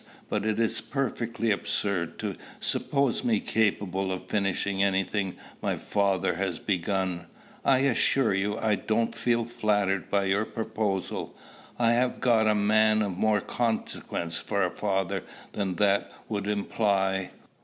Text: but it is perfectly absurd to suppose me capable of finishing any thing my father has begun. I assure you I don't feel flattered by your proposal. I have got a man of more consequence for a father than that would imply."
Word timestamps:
but 0.29 0.47
it 0.47 0.59
is 0.59 0.81
perfectly 0.81 1.51
absurd 1.51 2.17
to 2.17 2.35
suppose 2.59 3.23
me 3.23 3.39
capable 3.39 4.11
of 4.11 4.25
finishing 4.25 4.81
any 4.81 5.03
thing 5.03 5.35
my 5.61 5.75
father 5.75 6.37
has 6.37 6.57
begun. 6.57 7.27
I 7.63 7.81
assure 7.81 8.33
you 8.33 8.57
I 8.57 8.73
don't 8.73 9.13
feel 9.13 9.45
flattered 9.45 10.09
by 10.09 10.23
your 10.23 10.45
proposal. 10.45 11.37
I 11.77 11.91
have 11.93 12.19
got 12.19 12.47
a 12.47 12.55
man 12.55 13.03
of 13.03 13.15
more 13.15 13.41
consequence 13.41 14.37
for 14.37 14.63
a 14.63 14.71
father 14.71 15.23
than 15.51 15.75
that 15.75 16.11
would 16.27 16.47
imply." 16.47 17.29